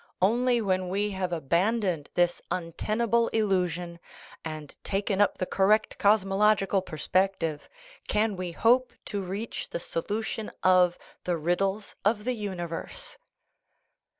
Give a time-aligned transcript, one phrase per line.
[0.19, 3.99] Only when we have abandoned this untenable illusion,
[4.43, 7.69] and taken up the correct cosmological perspec tive,
[8.07, 13.19] can we hope to reach the solution of the" riddles of the universe."